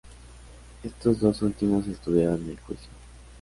Estos 0.81 1.19
dos 1.19 1.43
últimos 1.43 1.87
estuvieron 1.87 2.41
en 2.41 2.49
el 2.49 2.59
juicio. 2.61 2.89